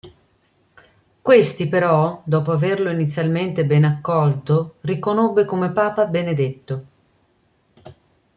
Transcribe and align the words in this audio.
Questi 1.21 1.67
però, 1.69 2.23
dopo 2.25 2.51
averlo 2.51 2.89
inizialmente 2.89 3.65
ben 3.67 3.83
accolto, 3.83 4.77
riconobbe 4.81 5.45
come 5.45 5.71
papa 5.71 6.07
Benedetto. 6.07 6.85